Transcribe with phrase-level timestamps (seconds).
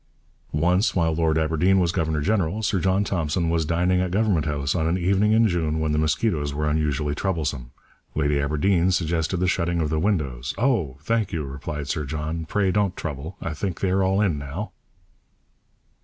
[0.51, 4.73] Once, while Lord Aberdeen was governor general, Sir John Thompson was dining at Government House
[4.73, 7.69] on an evening in June when the mosquitoes were unusually troublesome.
[8.15, 10.55] Lady Aberdeen suggested the shutting of the windows.
[10.57, 10.97] 'Oh!
[11.01, 14.71] thank you,' replied Sir John, 'pray don't trouble; I think they are all in now!'